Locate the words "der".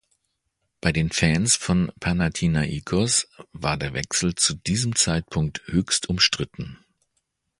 3.77-3.93